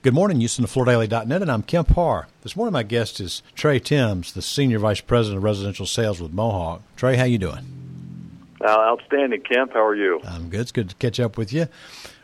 Good 0.00 0.14
morning, 0.14 0.38
Houston, 0.38 0.64
FloorDaily.net, 0.64 1.42
and 1.42 1.50
I'm 1.50 1.64
Kemp 1.64 1.88
Harr. 1.88 2.28
This 2.42 2.54
morning, 2.54 2.72
my 2.72 2.84
guest 2.84 3.18
is 3.18 3.42
Trey 3.56 3.80
Timms, 3.80 4.32
the 4.32 4.42
Senior 4.42 4.78
Vice 4.78 5.00
President 5.00 5.38
of 5.38 5.42
Residential 5.42 5.86
Sales 5.86 6.20
with 6.20 6.32
Mohawk. 6.32 6.82
Trey, 6.94 7.16
how 7.16 7.24
you 7.24 7.36
doing? 7.36 8.54
Uh, 8.60 8.68
outstanding, 8.68 9.40
Kemp. 9.40 9.72
How 9.72 9.84
are 9.84 9.96
you? 9.96 10.20
I'm 10.22 10.50
good. 10.50 10.60
It's 10.60 10.70
good 10.70 10.90
to 10.90 10.94
catch 10.94 11.18
up 11.18 11.36
with 11.36 11.52
you. 11.52 11.66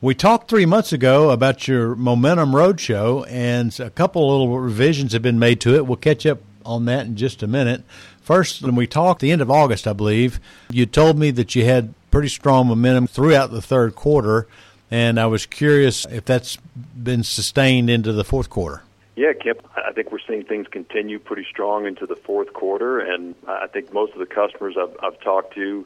We 0.00 0.14
talked 0.14 0.48
three 0.48 0.64
months 0.64 0.94
ago 0.94 1.28
about 1.28 1.68
your 1.68 1.94
Momentum 1.94 2.52
Roadshow, 2.52 3.26
and 3.28 3.78
a 3.78 3.90
couple 3.90 4.26
little 4.30 4.58
revisions 4.58 5.12
have 5.12 5.20
been 5.20 5.38
made 5.38 5.60
to 5.60 5.74
it. 5.74 5.86
We'll 5.86 5.98
catch 5.98 6.24
up 6.24 6.40
on 6.64 6.86
that 6.86 7.04
in 7.04 7.16
just 7.16 7.42
a 7.42 7.46
minute. 7.46 7.82
First, 8.22 8.62
when 8.62 8.76
we 8.76 8.86
talked 8.86 9.20
the 9.20 9.30
end 9.30 9.42
of 9.42 9.50
August, 9.50 9.86
I 9.86 9.92
believe, 9.92 10.40
you 10.70 10.86
told 10.86 11.18
me 11.18 11.30
that 11.32 11.54
you 11.54 11.66
had 11.66 11.92
pretty 12.10 12.28
strong 12.28 12.68
momentum 12.68 13.06
throughout 13.06 13.50
the 13.50 13.60
third 13.60 13.94
quarter 13.94 14.46
and 14.90 15.18
I 15.18 15.26
was 15.26 15.46
curious 15.46 16.06
if 16.06 16.24
that's 16.24 16.56
been 16.56 17.22
sustained 17.22 17.90
into 17.90 18.12
the 18.12 18.24
fourth 18.24 18.50
quarter. 18.50 18.82
Yeah, 19.16 19.32
Kemp, 19.32 19.66
I 19.76 19.92
think 19.92 20.12
we're 20.12 20.20
seeing 20.28 20.44
things 20.44 20.68
continue 20.68 21.18
pretty 21.18 21.44
strong 21.50 21.86
into 21.86 22.06
the 22.06 22.14
fourth 22.14 22.52
quarter, 22.52 23.00
and 23.00 23.34
I 23.48 23.66
think 23.66 23.92
most 23.92 24.12
of 24.12 24.20
the 24.20 24.26
customers 24.26 24.76
I've, 24.80 24.96
I've 25.02 25.20
talked 25.20 25.54
to 25.54 25.84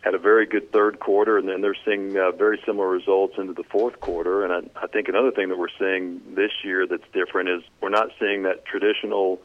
had 0.00 0.14
a 0.14 0.18
very 0.18 0.46
good 0.46 0.72
third 0.72 1.00
quarter, 1.00 1.38
and 1.38 1.48
then 1.48 1.60
they're 1.60 1.76
seeing 1.84 2.16
uh, 2.16 2.30
very 2.32 2.60
similar 2.64 2.88
results 2.88 3.34
into 3.38 3.52
the 3.52 3.64
fourth 3.64 4.00
quarter. 4.00 4.44
And 4.44 4.52
I, 4.52 4.84
I 4.84 4.86
think 4.86 5.08
another 5.08 5.30
thing 5.30 5.48
that 5.48 5.58
we're 5.58 5.68
seeing 5.78 6.20
this 6.34 6.52
year 6.64 6.86
that's 6.86 7.04
different 7.12 7.48
is 7.48 7.62
we're 7.80 7.88
not 7.90 8.08
seeing 8.18 8.42
that 8.44 8.64
traditional 8.64 9.40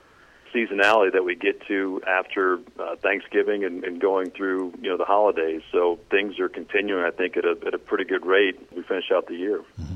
seasonality 0.53 1.13
that 1.13 1.23
we 1.23 1.35
get 1.35 1.66
to 1.67 2.02
after 2.07 2.59
uh, 2.80 2.95
Thanksgiving 2.98 3.63
and, 3.63 3.84
and 3.84 3.99
going 3.99 4.31
through 4.31 4.73
you 4.81 4.89
know 4.89 4.98
the 4.98 5.05
holidays. 5.05 5.61
So 5.71 5.99
things 6.09 6.39
are 6.39 6.49
continuing, 6.49 7.03
I 7.03 7.11
think, 7.11 7.38
at 7.38 7.45
a 7.45 7.57
at 7.66 7.73
a 7.73 7.80
pretty 7.80 8.05
good 8.05 8.25
rate. 8.25 8.59
We 8.75 8.84
finish 8.84 9.11
out 9.11 9.27
the 9.27 9.35
year. 9.35 9.59
Mm-hmm. 9.80 9.95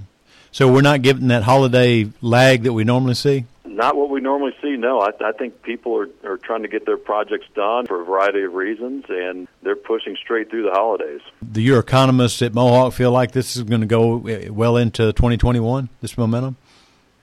So 0.51 0.71
we're 0.71 0.81
not 0.81 1.01
getting 1.01 1.27
that 1.27 1.43
holiday 1.43 2.09
lag 2.21 2.63
that 2.63 2.73
we 2.73 2.83
normally 2.83 3.13
see. 3.13 3.45
Not 3.65 3.95
what 3.95 4.09
we 4.09 4.21
normally 4.21 4.55
see. 4.61 4.75
No, 4.75 5.01
I, 5.01 5.09
I 5.23 5.31
think 5.33 5.61
people 5.61 5.95
are 5.97 6.09
are 6.23 6.37
trying 6.37 6.63
to 6.63 6.67
get 6.67 6.85
their 6.85 6.97
projects 6.97 7.45
done 7.53 7.85
for 7.85 8.01
a 8.01 8.05
variety 8.05 8.43
of 8.43 8.53
reasons, 8.53 9.05
and 9.09 9.47
they're 9.61 9.75
pushing 9.75 10.15
straight 10.15 10.49
through 10.49 10.63
the 10.63 10.71
holidays. 10.71 11.21
Do 11.51 11.61
your 11.61 11.79
economists 11.79 12.41
at 12.41 12.53
Mohawk 12.53 12.93
feel 12.93 13.11
like 13.11 13.33
this 13.33 13.55
is 13.55 13.63
going 13.63 13.81
to 13.81 13.87
go 13.87 14.17
well 14.49 14.77
into 14.77 15.13
2021? 15.13 15.89
This 16.01 16.17
momentum. 16.17 16.55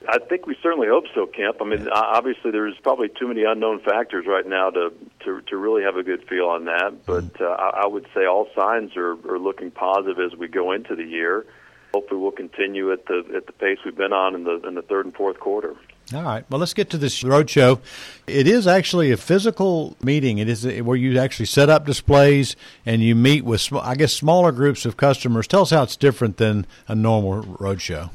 I 0.08 0.18
think 0.18 0.46
we 0.46 0.56
certainly 0.62 0.88
hope 0.88 1.04
so, 1.14 1.26
Kemp. 1.26 1.60
I 1.60 1.64
mean, 1.64 1.88
obviously, 1.88 2.50
there's 2.50 2.76
probably 2.82 3.08
too 3.08 3.28
many 3.28 3.44
unknown 3.44 3.80
factors 3.80 4.26
right 4.26 4.46
now 4.46 4.70
to 4.70 4.92
to, 5.24 5.40
to 5.42 5.56
really 5.56 5.82
have 5.82 5.96
a 5.96 6.02
good 6.02 6.26
feel 6.28 6.46
on 6.46 6.66
that. 6.66 7.06
But 7.06 7.24
mm-hmm. 7.34 7.44
uh, 7.44 7.46
I, 7.46 7.84
I 7.84 7.86
would 7.86 8.06
say 8.14 8.26
all 8.26 8.48
signs 8.54 8.96
are, 8.96 9.12
are 9.28 9.38
looking 9.38 9.70
positive 9.70 10.18
as 10.20 10.38
we 10.38 10.48
go 10.48 10.72
into 10.72 10.94
the 10.94 11.04
year. 11.04 11.46
Hopefully, 11.92 12.20
we'll 12.20 12.32
continue 12.32 12.92
at 12.92 13.06
the 13.06 13.24
at 13.36 13.46
the 13.46 13.52
pace 13.52 13.78
we've 13.84 13.96
been 13.96 14.12
on 14.12 14.34
in 14.34 14.44
the 14.44 14.60
in 14.66 14.74
the 14.74 14.82
third 14.82 15.06
and 15.06 15.14
fourth 15.14 15.38
quarter. 15.40 15.74
All 16.12 16.22
right. 16.22 16.44
Well, 16.50 16.60
let's 16.60 16.74
get 16.74 16.90
to 16.90 16.98
this 16.98 17.22
roadshow. 17.22 17.80
It 18.26 18.46
is 18.46 18.66
actually 18.66 19.10
a 19.10 19.16
physical 19.16 19.96
meeting. 20.02 20.36
It 20.36 20.50
is 20.50 20.66
where 20.82 20.96
you 20.96 21.18
actually 21.18 21.46
set 21.46 21.70
up 21.70 21.86
displays 21.86 22.56
and 22.84 23.00
you 23.00 23.14
meet 23.14 23.42
with, 23.42 23.72
I 23.72 23.94
guess, 23.94 24.12
smaller 24.12 24.52
groups 24.52 24.84
of 24.84 24.98
customers. 24.98 25.46
Tell 25.46 25.62
us 25.62 25.70
how 25.70 25.82
it's 25.82 25.96
different 25.96 26.36
than 26.36 26.66
a 26.88 26.94
normal 26.94 27.42
roadshow. 27.44 28.10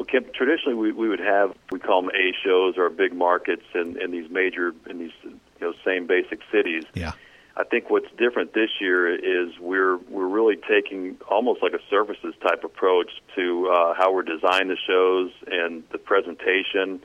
Well, 0.00 0.06
Kemp, 0.06 0.32
traditionally 0.32 0.72
we, 0.72 0.92
we 0.92 1.10
would 1.10 1.20
have 1.20 1.54
we 1.70 1.78
call 1.78 2.00
them 2.00 2.10
A 2.14 2.32
shows 2.42 2.78
or 2.78 2.88
big 2.88 3.12
markets 3.12 3.64
in, 3.74 4.00
in 4.00 4.10
these 4.10 4.30
major 4.30 4.74
in 4.88 4.98
these 4.98 5.10
you 5.22 5.38
know 5.60 5.74
same 5.84 6.06
basic 6.06 6.40
cities. 6.50 6.84
Yeah. 6.94 7.12
I 7.54 7.64
think 7.64 7.90
what's 7.90 8.10
different 8.16 8.54
this 8.54 8.70
year 8.80 9.14
is 9.14 9.58
we're 9.60 9.98
we're 10.08 10.26
really 10.26 10.56
taking 10.56 11.18
almost 11.30 11.62
like 11.62 11.74
a 11.74 11.80
Surfaces 11.90 12.32
type 12.40 12.64
approach 12.64 13.10
to 13.36 13.68
uh, 13.68 13.92
how 13.92 14.10
we're 14.10 14.22
designing 14.22 14.68
the 14.68 14.78
shows 14.86 15.32
and 15.52 15.82
the 15.92 15.98
presentation, 15.98 17.02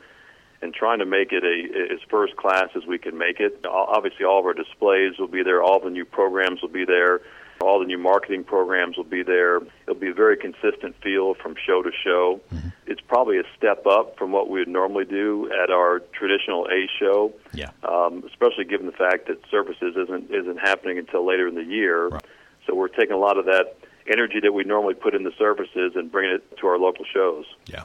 and 0.61 0.73
trying 0.73 0.99
to 0.99 1.05
make 1.05 1.33
it 1.33 1.43
a 1.43 1.93
as 1.93 1.99
first 2.09 2.38
class 2.38 2.69
as 2.77 2.85
we 2.85 2.97
can 2.97 3.17
make 3.17 3.41
it. 3.41 3.66
Obviously, 3.66 4.23
all 4.23 4.39
of 4.39 4.45
our 4.45 4.53
displays 4.53 5.19
will 5.19 5.27
be 5.27 5.43
there. 5.43 5.61
All 5.61 5.81
the 5.81 5.89
new 5.89 6.06
programs 6.06 6.62
will 6.62 6.69
be 6.69 6.85
there. 6.85 7.19
All 7.59 7.77
the 7.77 7.85
new 7.85 7.97
marketing 7.97 8.45
programs 8.45 8.95
will 8.95 9.03
be 9.03 9.22
there. 9.22 9.57
It'll 9.83 9.95
be 9.95 10.12
a 10.12 10.13
very 10.13 10.38
consistent 10.38 10.95
feel 11.03 11.33
from 11.33 11.56
show 11.66 11.83
to 11.83 11.91
show. 11.91 12.39
Mm-hmm. 12.53 12.69
It's 12.88 13.01
probably 13.01 13.38
a 13.38 13.44
step 13.57 13.85
up 13.88 14.18
from 14.18 14.31
what 14.31 14.50
we 14.50 14.59
would 14.59 14.68
normally 14.68 15.06
do 15.06 15.51
at 15.63 15.72
our 15.72 16.00
traditional 16.13 16.68
A 16.68 16.88
show. 17.00 17.34
Yeah. 17.53 17.72
Um, 17.84 18.23
especially 18.28 18.66
given 18.66 18.85
the 18.85 18.91
fact 18.91 19.28
that 19.28 19.40
Surfaces 19.50 19.96
isn't 19.96 20.31
isn't 20.31 20.57
happening 20.57 20.97
until 20.97 21.25
later 21.25 21.47
in 21.47 21.56
the 21.56 21.63
year. 21.63 22.09
Right. 22.09 22.24
So 22.68 22.75
we're 22.75 22.88
taking 22.88 23.12
a 23.12 23.18
lot 23.18 23.38
of 23.38 23.45
that 23.45 23.78
energy 24.07 24.40
that 24.40 24.51
we 24.51 24.63
normally 24.63 24.94
put 24.94 25.16
in 25.16 25.24
the 25.24 25.34
Surfaces 25.38 25.94
and 25.95 26.12
bringing 26.12 26.35
it 26.35 26.57
to 26.57 26.68
our 26.68 26.78
local 26.78 27.06
shows. 27.06 27.45
Yeah. 27.66 27.84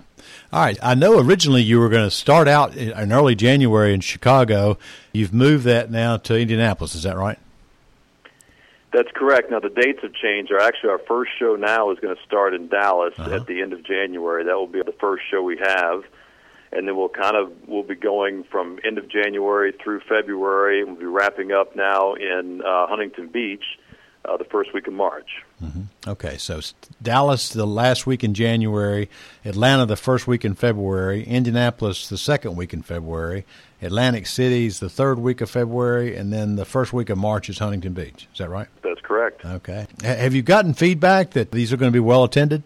All 0.53 0.61
right. 0.61 0.79
I 0.83 0.95
know 0.95 1.19
originally 1.19 1.63
you 1.63 1.79
were 1.79 1.89
going 1.89 2.05
to 2.05 2.11
start 2.11 2.49
out 2.49 2.77
in 2.77 3.13
early 3.13 3.35
January 3.35 3.95
in 3.95 4.01
Chicago. 4.01 4.79
You've 5.13 5.33
moved 5.33 5.65
that 5.65 5.91
now 5.91 6.19
to 6.19 6.39
Indianapolis. 6.39 6.95
Is 6.95 7.05
that 7.05 7.17
right? 7.17 7.39
That's 8.93 9.11
correct. 9.15 9.51
Now 9.51 9.61
the 9.61 9.69
dates 9.69 10.01
have 10.03 10.13
changed. 10.15 10.53
Our 10.53 10.61
actually 10.61 10.91
our 10.91 10.99
first 10.99 11.31
show 11.39 11.55
now 11.55 11.91
is 11.93 11.99
going 12.01 12.15
to 12.15 12.23
start 12.23 12.55
in 12.55 12.69
Dallas 12.69 13.15
uh-huh. 13.17 13.37
at 13.37 13.47
the 13.47 13.63
end 13.63 13.73
of 13.73 13.85
January. 13.85 14.45
That 14.45 14.57
will 14.57 14.67
be 14.67 14.83
the 14.83 14.95
first 15.01 15.23
show 15.31 15.43
we 15.43 15.59
have, 15.59 16.03
and 16.73 16.89
then 16.89 16.97
we'll 16.97 17.09
kind 17.09 17.37
of 17.37 17.53
we'll 17.69 17.85
be 17.85 17.95
going 17.95 18.45
from 18.45 18.81
end 18.85 18.99
of 18.99 19.09
January 19.09 19.73
through 19.73 20.01
February. 20.09 20.83
We'll 20.83 20.97
be 20.97 21.05
wrapping 21.05 21.53
up 21.53 21.77
now 21.77 22.15
in 22.15 22.63
uh, 22.63 22.87
Huntington 22.89 23.29
Beach 23.29 23.65
uh, 24.25 24.37
the 24.37 24.45
first 24.45 24.75
week 24.75 24.87
of 24.87 24.93
March. 24.93 25.29
Mm-hmm. 25.63 25.83
Okay, 26.09 26.37
so 26.39 26.61
Dallas 27.03 27.51
the 27.51 27.67
last 27.67 28.07
week 28.07 28.25
in 28.25 28.35
January, 28.35 29.09
Atlanta 29.45 29.87
the 29.87 29.97
first 29.97 30.27
week 30.27 30.45
in 30.45 30.55
February, 30.55 31.23
Indianapolis 31.25 32.09
the 32.09 32.19
second 32.19 32.57
week 32.57 32.73
in 32.73 32.83
February, 32.83 33.45
Atlantic 33.83 34.27
City's 34.27 34.81
the 34.81 34.89
third 34.89 35.19
week 35.19 35.41
of 35.41 35.51
February, 35.51 36.17
and 36.17 36.33
then 36.33 36.57
the 36.57 36.65
first 36.65 36.93
week 36.93 37.11
of 37.11 37.19
March 37.19 37.49
is 37.49 37.59
Huntington 37.59 37.93
Beach. 37.93 38.29
Is 38.33 38.39
that 38.39 38.51
right? 38.51 38.69
That's 39.01 39.07
correct. 39.07 39.45
Okay. 39.45 39.87
Have 40.03 40.35
you 40.35 40.43
gotten 40.43 40.75
feedback 40.75 41.31
that 41.31 41.53
these 41.53 41.73
are 41.73 41.77
going 41.77 41.91
to 41.91 41.97
be 41.97 42.01
well 42.01 42.25
attended? 42.25 42.63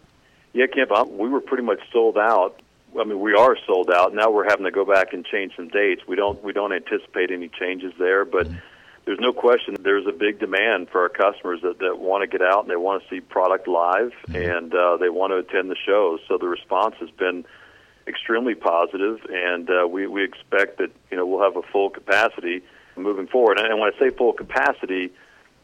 Yeah, 0.52 0.66
Kemp, 0.66 1.08
we 1.10 1.28
were 1.28 1.40
pretty 1.40 1.64
much 1.64 1.80
sold 1.92 2.18
out. 2.18 2.60
I 2.98 3.04
mean, 3.04 3.20
we 3.20 3.34
are 3.34 3.56
sold 3.66 3.90
out. 3.90 4.14
Now 4.14 4.30
we're 4.30 4.48
having 4.48 4.64
to 4.64 4.70
go 4.70 4.84
back 4.84 5.12
and 5.12 5.24
change 5.24 5.52
some 5.56 5.68
dates. 5.68 6.02
We 6.06 6.14
don't 6.14 6.42
we 6.44 6.52
don't 6.52 6.72
anticipate 6.72 7.30
any 7.30 7.48
changes 7.48 7.92
there, 7.98 8.24
but. 8.24 8.46
Mm-hmm 8.46 8.58
there's 9.06 9.20
no 9.20 9.34
question 9.34 9.76
there's 9.82 10.06
a 10.06 10.12
big 10.12 10.38
demand 10.38 10.88
for 10.88 11.02
our 11.02 11.10
customers 11.10 11.60
that, 11.60 11.78
that 11.80 11.98
want 11.98 12.22
to 12.22 12.26
get 12.26 12.40
out 12.40 12.62
and 12.62 12.70
they 12.70 12.76
want 12.76 13.02
to 13.02 13.08
see 13.10 13.20
product 13.20 13.68
live 13.68 14.12
mm-hmm. 14.26 14.34
and 14.34 14.74
uh, 14.74 14.96
they 14.96 15.10
want 15.10 15.30
to 15.30 15.36
attend 15.36 15.70
the 15.70 15.76
shows. 15.76 16.20
So 16.26 16.38
the 16.38 16.48
response 16.48 16.94
has 17.00 17.10
been 17.10 17.44
extremely 18.06 18.54
positive, 18.54 19.20
and 19.28 19.68
uh, 19.68 19.86
we, 19.86 20.06
we 20.06 20.24
expect 20.24 20.78
that 20.78 20.90
you 21.10 21.18
know 21.18 21.26
we'll 21.26 21.42
have 21.42 21.56
a 21.56 21.62
full 21.70 21.90
capacity 21.90 22.62
moving 22.96 23.26
forward. 23.26 23.58
And 23.58 23.78
when 23.78 23.92
I 23.92 23.98
say 23.98 24.08
full 24.08 24.32
capacity, 24.32 25.12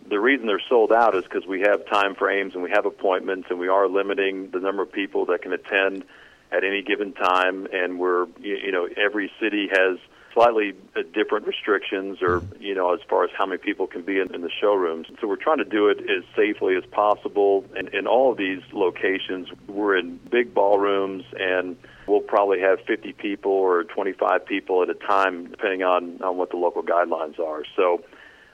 the 0.08 0.18
reason 0.18 0.46
they're 0.46 0.62
sold 0.68 0.92
out 0.92 1.14
is 1.14 1.24
because 1.24 1.46
we 1.46 1.60
have 1.60 1.86
time 1.86 2.14
frames 2.14 2.54
and 2.54 2.62
we 2.62 2.70
have 2.70 2.86
appointments 2.86 3.48
and 3.50 3.58
we 3.58 3.68
are 3.68 3.88
limiting 3.88 4.50
the 4.50 4.60
number 4.60 4.82
of 4.82 4.92
people 4.92 5.26
that 5.26 5.42
can 5.42 5.52
attend 5.52 6.04
at 6.52 6.64
any 6.64 6.82
given 6.82 7.12
time. 7.12 7.66
And 7.72 7.98
we're 7.98 8.26
you, 8.40 8.72
know 8.72 8.88
every 8.96 9.30
city 9.40 9.68
has 9.72 9.98
slightly 10.32 10.74
uh, 10.96 11.02
different 11.12 11.46
restrictions 11.46 12.18
or 12.22 12.42
you 12.58 12.74
know 12.74 12.94
as 12.94 13.00
far 13.08 13.24
as 13.24 13.30
how 13.36 13.46
many 13.46 13.58
people 13.58 13.86
can 13.86 14.02
be 14.02 14.18
in, 14.18 14.34
in 14.34 14.42
the 14.42 14.50
showrooms. 14.60 15.06
So 15.20 15.28
we're 15.28 15.36
trying 15.36 15.58
to 15.58 15.64
do 15.64 15.88
it 15.88 15.98
as 16.00 16.24
safely 16.36 16.76
as 16.76 16.84
possible. 16.90 17.64
And 17.76 17.88
in 17.88 18.06
all 18.06 18.32
of 18.32 18.38
these 18.38 18.62
locations 18.72 19.48
we're 19.68 19.96
in 19.96 20.18
big 20.30 20.54
ballrooms 20.54 21.24
and 21.38 21.76
we'll 22.06 22.20
probably 22.20 22.60
have 22.60 22.80
50 22.86 23.12
people 23.12 23.52
or 23.52 23.84
25 23.84 24.44
people 24.44 24.82
at 24.82 24.90
a 24.90 24.94
time 24.94 25.50
depending 25.50 25.82
on, 25.82 26.20
on 26.22 26.36
what 26.36 26.50
the 26.50 26.56
local 26.56 26.82
guidelines 26.82 27.38
are. 27.38 27.62
So 27.76 28.02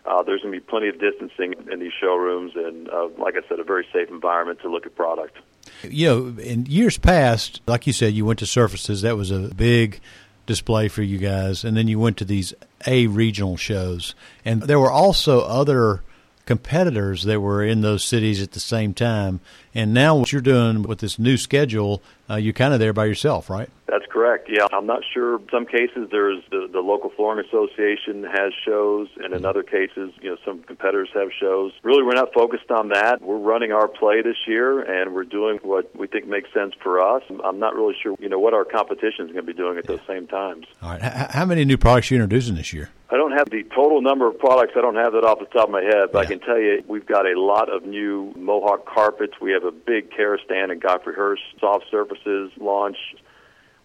uh, 0.07 0.23
there's 0.23 0.43
going 0.43 0.53
to 0.53 0.61
be 0.61 0.65
plenty 0.65 0.89
of 0.89 0.99
distancing 0.99 1.55
in 1.71 1.81
these 1.81 1.93
showrooms 2.01 2.53
and 2.55 2.89
uh, 2.91 3.09
like 3.19 3.35
i 3.37 3.49
said 3.49 3.59
a 3.61 3.65
very 3.65 3.87
safe 3.93 4.09
environment 4.09 4.61
to 4.61 4.71
look 4.71 4.87
at 4.87 4.95
product 4.95 5.39
you 5.83 6.07
know 6.07 6.43
in 6.43 6.67
years 6.67 6.99
past 6.99 7.61
like 7.67 7.87
you 7.87 7.93
said 7.93 8.15
you 8.15 8.25
went 8.25 8.39
to 8.39 8.47
surfaces 8.47 9.03
that 9.03 9.17
was 9.17 9.31
a 9.31 9.53
big 9.55 10.01
display 10.47 10.89
for 10.89 11.03
you 11.03 11.19
guys, 11.19 11.65
and 11.65 11.77
then 11.77 11.89
you 11.89 11.99
went 11.99 12.17
to 12.17 12.25
these 12.25 12.55
A 12.87 13.07
regional 13.09 13.57
shows, 13.57 14.15
and 14.45 14.63
there 14.63 14.81
were 14.81 14.91
also 14.91 15.41
other 15.41 16.03
competitors 16.47 17.25
that 17.25 17.41
were 17.41 17.63
in 17.65 17.81
those 17.81 18.05
cities 18.05 18.41
at 18.41 18.53
the 18.53 18.61
same 18.61 18.95
time. 18.95 19.41
And 19.75 19.93
now, 19.93 20.15
what 20.15 20.33
you're 20.33 20.41
doing 20.41 20.85
with 20.85 21.01
this 21.01 21.19
new 21.19 21.37
schedule, 21.37 22.03
uh, 22.31 22.37
you're 22.37 22.53
kind 22.53 22.73
of 22.73 22.79
there 22.79 22.93
by 22.93 23.07
yourself, 23.07 23.51
right? 23.51 23.69
That's 23.89 24.05
correct. 24.11 24.49
Yeah, 24.51 24.67
I'm 24.73 24.87
not 24.87 25.03
sure. 25.15 25.37
In 25.37 25.47
some 25.51 25.65
cases, 25.65 26.09
there's 26.11 26.43
the, 26.51 26.69
the 26.73 26.81
local 26.81 27.11
flooring 27.11 27.45
association 27.47 28.25
has 28.25 28.53
shows, 28.65 29.07
and 29.23 29.33
in 29.33 29.45
other 29.47 29.63
cases, 29.63 30.11
you 30.21 30.31
know, 30.31 30.37
some 30.45 30.63
competitors 30.65 31.09
have 31.15 31.29
shows. 31.39 31.73
Really, 31.85 32.03
we're 32.03 32.15
not 32.15 32.35
focused 32.35 32.71
on 32.71 32.89
that. 32.89 33.23
We're 33.23 33.39
running 33.39 33.71
our 33.71 33.87
play 33.87 34.23
this 34.23 34.37
year, 34.49 34.81
and 34.81 35.15
we're 35.15 35.25
doing 35.25 35.59
what 35.63 35.95
we 35.97 36.09
think 36.09 36.27
makes 36.27 36.53
sense 36.53 36.75
for 36.83 37.01
us. 37.01 37.23
I'm 37.45 37.61
not 37.61 37.77
really 37.77 37.95
sure, 38.03 38.17
you 38.19 38.29
know, 38.29 38.41
what 38.41 38.55
our 38.55 38.65
competition 38.65 39.27
is 39.27 39.33
going 39.33 39.47
to 39.47 39.53
be 39.53 39.53
doing 39.53 39.79
at 39.79 39.87
those 39.87 40.01
same 40.09 40.27
times. 40.27 40.67
All 40.83 40.91
right. 40.91 41.01
How 41.03 41.45
many 41.45 41.65
new 41.65 41.79
products 41.79 42.11
are 42.11 42.17
you 42.17 42.23
introducing 42.23 42.57
this 42.57 42.73
year? 42.73 42.91
I 43.09 43.17
don't 43.17 43.39
have 43.39 43.49
the 43.51 43.63
total 43.73 44.03
number 44.03 44.27
of 44.27 44.37
products. 44.41 44.73
I 44.77 44.81
don't 44.81 44.97
have 44.97 45.13
that 45.13 45.23
off 45.23 45.39
the 45.39 45.45
top 45.47 45.69
of 45.69 45.71
my 45.71 45.83
head, 45.83 46.11
but 46.13 46.19
Yeah. 46.19 46.21
I 46.23 46.27
can 46.27 46.41
tell 46.41 46.59
you 46.59 46.83
we've 46.89 47.07
got 47.07 47.25
a 47.25 47.41
lot 47.41 47.73
of 47.73 47.85
new 47.85 48.33
Mohawk 48.37 48.85
carpets. 48.85 49.35
We 49.41 49.53
have 49.53 49.63
a 49.63 49.71
big 49.71 50.11
Karastan 50.11 50.73
and 50.73 50.81
Godfrey 50.83 51.15
Hirst 51.15 51.43
soft 51.61 51.85
surfaces 51.89 52.51
launch. 52.59 52.97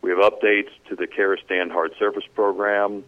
We 0.01 0.09
have 0.09 0.19
updates 0.19 0.69
to 0.89 0.95
the 0.95 1.07
Karastan 1.07 1.71
hard 1.71 1.91
surface 1.99 2.23
program. 2.33 3.03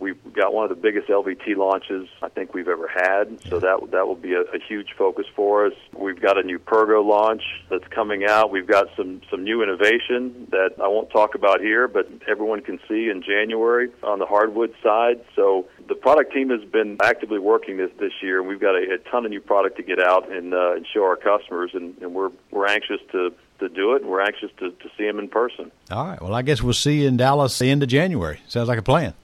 We've 0.00 0.18
got 0.32 0.54
one 0.54 0.64
of 0.64 0.70
the 0.70 0.80
biggest 0.80 1.08
LVT 1.08 1.56
launches 1.56 2.08
I 2.22 2.28
think 2.30 2.54
we've 2.54 2.68
ever 2.68 2.88
had, 2.88 3.40
so 3.48 3.60
that 3.60 3.90
that 3.90 4.06
will 4.06 4.14
be 4.14 4.32
a, 4.32 4.40
a 4.40 4.58
huge 4.66 4.94
focus 4.96 5.26
for 5.36 5.66
us. 5.66 5.74
We've 5.94 6.20
got 6.20 6.38
a 6.38 6.42
new 6.42 6.58
Pergo 6.58 7.04
launch 7.06 7.42
that's 7.68 7.86
coming 7.88 8.24
out. 8.24 8.50
We've 8.50 8.66
got 8.66 8.86
some 8.96 9.20
some 9.30 9.44
new 9.44 9.62
innovation 9.62 10.48
that 10.50 10.70
I 10.82 10.88
won't 10.88 11.10
talk 11.10 11.34
about 11.34 11.60
here, 11.60 11.86
but 11.86 12.10
everyone 12.26 12.62
can 12.62 12.80
see 12.88 13.10
in 13.10 13.22
January 13.22 13.90
on 14.02 14.18
the 14.18 14.26
hardwood 14.26 14.74
side. 14.82 15.20
So 15.36 15.66
the 15.86 15.94
product 15.94 16.32
team 16.32 16.48
has 16.48 16.64
been 16.64 16.96
actively 17.02 17.38
working 17.38 17.76
this 17.76 17.90
this 17.98 18.12
year, 18.22 18.38
and 18.40 18.48
we've 18.48 18.60
got 18.60 18.74
a, 18.76 18.94
a 18.94 19.10
ton 19.10 19.26
of 19.26 19.30
new 19.30 19.40
product 19.40 19.76
to 19.76 19.82
get 19.82 20.00
out 20.00 20.32
and, 20.32 20.54
uh, 20.54 20.76
and 20.76 20.86
show 20.92 21.04
our 21.04 21.16
customers, 21.16 21.72
and, 21.74 21.96
and 22.00 22.14
we're 22.14 22.30
we're 22.50 22.66
anxious 22.66 23.00
to 23.12 23.34
to 23.58 23.68
do 23.68 23.94
it, 23.94 24.02
and 24.02 24.10
we're 24.10 24.22
anxious 24.22 24.50
to, 24.58 24.70
to 24.70 24.88
see 24.96 25.04
them 25.04 25.18
in 25.18 25.28
person. 25.28 25.70
All 25.90 26.06
right. 26.06 26.20
Well, 26.20 26.34
I 26.34 26.42
guess 26.42 26.62
we'll 26.62 26.72
see 26.72 27.02
you 27.02 27.08
in 27.08 27.18
Dallas 27.18 27.58
the 27.58 27.70
end 27.70 27.82
of 27.82 27.90
January. 27.90 28.40
Sounds 28.48 28.68
like 28.68 28.78
a 28.78 28.82
plan. 28.82 29.14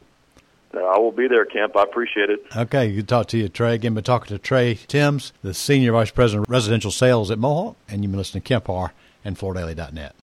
Uh, 0.75 0.81
I 0.81 0.99
will 0.99 1.13
be 1.13 1.29
there, 1.29 1.45
Kemp. 1.45 1.77
I 1.77 1.83
appreciate 1.83 2.31
it. 2.31 2.45
Okay, 2.57 2.93
good 2.95 3.09
talk 3.09 3.29
to 3.29 3.39
you, 3.39 3.49
Trey. 3.49 3.75
Again, 3.75 3.95
been 3.95 4.05
talking 4.05 4.29
to 4.29 4.39
Trey 4.39 4.75
Timms, 4.75 5.33
the 5.43 5.55
Senior 5.55 5.93
Vice 5.93 6.11
President 6.11 6.47
of 6.47 6.51
Residential 6.51 6.91
Sales 6.91 7.31
at 7.31 7.39
Mohawk, 7.39 7.77
and 7.89 8.03
you've 8.03 8.13
been 8.13 8.19
listening 8.19 8.43
to 8.43 8.49
Kemp 8.49 8.67
Harr 8.67 8.93
and 9.25 9.39
FloorDaily.net. 9.39 10.15